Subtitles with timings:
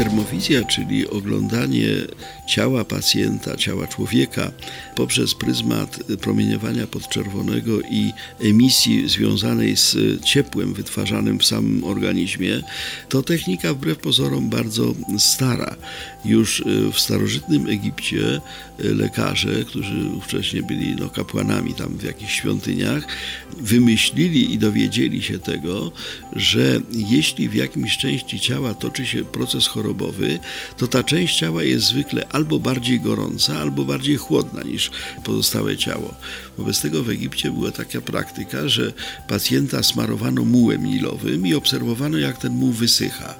[0.00, 1.88] Termowizja, czyli oglądanie
[2.46, 4.52] ciała pacjenta, ciała człowieka
[4.96, 12.62] poprzez pryzmat promieniowania podczerwonego i emisji związanej z ciepłem wytwarzanym w samym organizmie,
[13.08, 15.76] to technika wbrew pozorom bardzo stara.
[16.24, 18.40] Już w starożytnym Egipcie
[18.78, 23.06] lekarze, którzy wcześniej byli no, kapłanami tam w jakichś świątyniach,
[23.60, 25.92] wymyślili i dowiedzieli się tego,
[26.36, 30.38] że jeśli w jakimś części ciała toczy się proces chorobowy,
[30.76, 34.90] to ta część ciała jest zwykle albo bardziej gorąca, albo bardziej chłodna niż
[35.24, 36.14] pozostałe ciało.
[36.58, 38.92] Wobec tego w Egipcie była taka praktyka, że
[39.28, 43.34] pacjenta smarowano mułem nilowym i obserwowano, jak ten muł wysycha.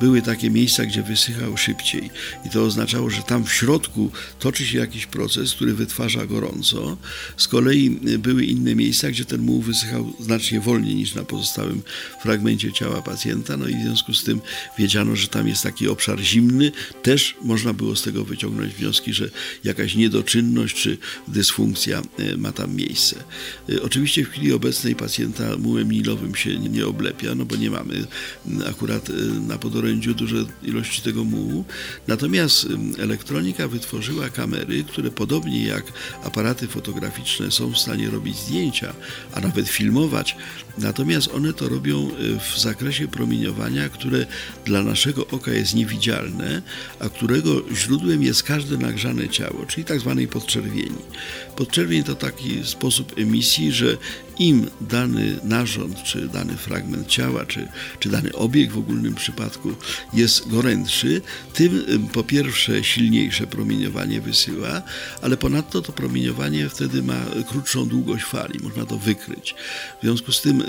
[0.00, 2.10] Były takie miejsca, gdzie wysychał szybciej
[2.46, 6.96] i to oznaczało, że tam w środku toczy się jakiś proces, który wytwarza gorąco.
[7.36, 11.82] Z kolei były inne miejsca, gdzie ten muł wysychał znacznie wolniej niż na pozostałym
[12.22, 12.29] fragmencie
[12.74, 14.40] ciała pacjenta, no i w związku z tym
[14.78, 16.72] wiedziano, że tam jest taki obszar zimny.
[17.02, 19.30] Też można było z tego wyciągnąć wnioski, że
[19.64, 23.16] jakaś niedoczynność czy dysfunkcja e, ma tam miejsce.
[23.68, 28.06] E, oczywiście w chwili obecnej pacjenta mułem nilowym się nie oblepia, no bo nie mamy
[28.70, 31.64] akurat e, na podorędziu duże ilości tego mułu.
[32.08, 32.66] Natomiast
[32.98, 35.84] elektronika wytworzyła kamery, które podobnie jak
[36.24, 38.94] aparaty fotograficzne są w stanie robić zdjęcia,
[39.32, 40.36] a nawet filmować.
[40.78, 44.26] Natomiast one to robią w zakresie promieniowania, które
[44.64, 46.62] dla naszego oka jest niewidzialne,
[46.98, 50.98] a którego źródłem jest każde nagrzane ciało, czyli tak zwanej podczerwieni.
[51.56, 53.96] Podczerwień to taki sposób emisji, że
[54.40, 59.74] im dany narząd, czy dany fragment ciała, czy, czy dany obiekt w ogólnym przypadku
[60.12, 61.20] jest gorętszy,
[61.54, 64.82] tym po pierwsze silniejsze promieniowanie wysyła,
[65.22, 69.54] ale ponadto to promieniowanie wtedy ma krótszą długość fali, można to wykryć.
[69.98, 70.64] W związku z tym y,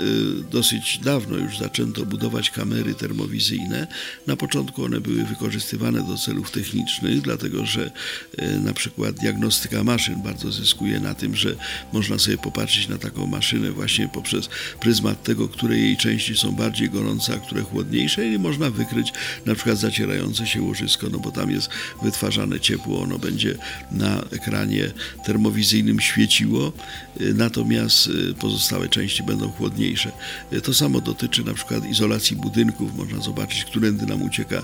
[0.50, 3.86] dosyć dawno już zaczęto budować kamery termowizyjne.
[4.26, 7.90] Na początku one były wykorzystywane do celów technicznych, dlatego że
[8.38, 11.56] y, na przykład diagnostyka maszyn bardzo zyskuje na tym, że
[11.92, 14.48] można sobie popatrzeć na taką maszynę, właśnie poprzez
[14.80, 19.12] pryzmat tego, które jej części są bardziej gorące, a które chłodniejsze i można wykryć
[19.46, 21.68] na przykład zacierające się łożysko, no bo tam jest
[22.02, 23.54] wytwarzane ciepło, ono będzie
[23.90, 24.90] na ekranie
[25.24, 26.72] termowizyjnym świeciło,
[27.20, 30.12] y, natomiast y, pozostałe części będą chłodniejsze.
[30.52, 34.62] Y, to samo dotyczy na przykład izolacji budynków, można zobaczyć, którędy nam ucieka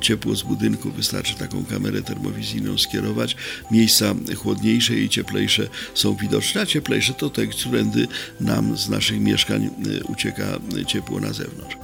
[0.00, 3.36] ciepło z budynku, wystarczy taką kamerę termowizyjną skierować,
[3.70, 8.08] miejsca chłodniejsze i cieplejsze są widoczne, a cieplejsze to te, którędy
[8.40, 10.44] nam z naszych mieszkań y, ucieka
[10.86, 11.76] ciepło na zewnątrz.